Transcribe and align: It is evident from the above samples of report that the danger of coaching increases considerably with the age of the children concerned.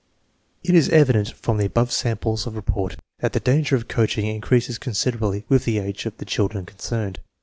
It 0.63 0.73
is 0.73 0.89
evident 0.89 1.31
from 1.31 1.57
the 1.57 1.67
above 1.67 1.91
samples 1.91 2.47
of 2.47 2.55
report 2.55 2.95
that 3.19 3.33
the 3.33 3.39
danger 3.39 3.75
of 3.75 3.87
coaching 3.87 4.25
increases 4.25 4.79
considerably 4.79 5.45
with 5.47 5.63
the 5.65 5.77
age 5.77 6.07
of 6.07 6.17
the 6.17 6.25
children 6.25 6.65
concerned. 6.65 7.19